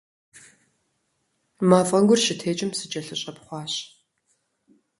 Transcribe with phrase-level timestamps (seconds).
[1.69, 3.73] Мафӏэгур щытекӏым, сыкӏэлъыщӏэпхъуащ.